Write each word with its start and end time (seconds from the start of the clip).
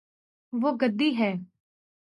وہ 0.53 0.71
گدی 0.81 1.09
ہے 1.19 1.31